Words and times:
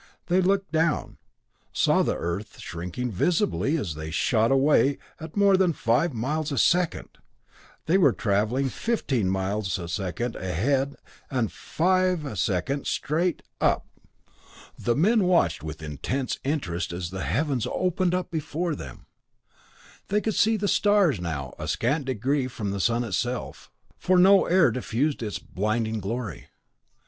They 0.29 0.41
looked 0.41 0.71
down 0.71 1.19
saw 1.71 2.01
the 2.01 2.17
Earth 2.17 2.57
shrinking 2.59 3.11
visibly 3.11 3.77
as 3.77 3.93
they 3.93 4.09
shot 4.09 4.51
away 4.51 4.97
at 5.19 5.37
more 5.37 5.55
than 5.57 5.73
five 5.73 6.11
miles 6.11 6.51
a 6.51 6.57
second; 6.57 7.19
they 7.85 7.99
were 7.99 8.11
traveling 8.11 8.69
fifteen 8.69 9.29
miles 9.29 9.77
a 9.77 9.87
second 9.87 10.35
ahead 10.35 10.95
and 11.29 11.51
five 11.51 12.25
a 12.25 12.35
second 12.35 12.87
straight 12.87 13.43
up. 13.61 13.85
The 14.75 14.95
men 14.95 15.25
watched 15.25 15.61
with 15.61 15.83
intensest 15.83 16.39
interest 16.43 16.91
as 16.91 17.11
the 17.11 17.21
heavens 17.21 17.67
opened 17.71 18.15
up 18.15 18.31
before 18.31 18.73
them 18.73 19.05
they 20.07 20.19
could 20.19 20.33
see 20.33 20.57
stars 20.65 21.21
now 21.21 21.53
a 21.59 21.67
scant 21.67 22.05
degree 22.05 22.47
from 22.47 22.71
the 22.71 22.79
sun 22.81 23.03
itself, 23.03 23.69
for 23.99 24.17
no 24.17 24.47
air 24.47 24.71
diffused 24.71 25.21
its 25.21 25.37
blinding 25.37 25.99
glory. 25.99 26.47